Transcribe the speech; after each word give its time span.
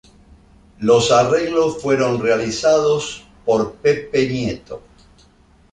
Los 0.79 1.11
arreglos 1.11 1.79
fueron 1.79 2.19
realizados 2.19 3.23
por 3.45 3.73
Pepe 3.75 4.27
Nieto. 4.27 4.81